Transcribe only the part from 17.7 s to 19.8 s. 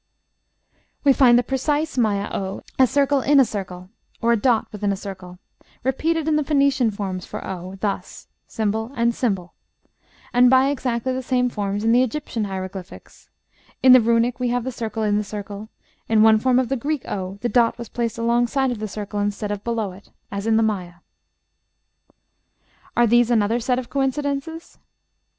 was placed along side of the circle instead of